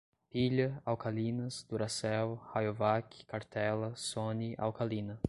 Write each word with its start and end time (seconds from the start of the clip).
Pilha, 0.33 0.81
alcalinas, 0.83 1.59
duracell, 1.69 2.35
rayovak, 2.55 3.23
cartela, 3.27 3.95
sony, 3.95 4.55
alcalina 4.57 5.19